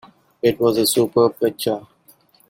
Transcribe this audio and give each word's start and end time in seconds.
It 0.41 0.59
was 0.59 0.79
a 0.79 0.87
superb 0.87 1.39
picture. 1.39 1.85